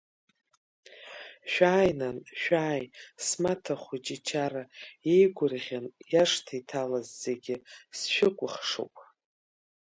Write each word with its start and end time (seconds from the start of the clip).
Шәааи, 1.51 1.91
нан, 1.99 2.17
шәааи, 2.41 2.85
смаҭа 3.25 3.75
хәыҷ 3.81 4.05
ичара 4.15 4.63
иеигәырӷьан 5.09 5.85
иашҭа 6.13 6.53
иҭалаз 6.59 7.07
зегьы, 7.23 7.55
сшәыкәыхшоуп! 7.97 8.95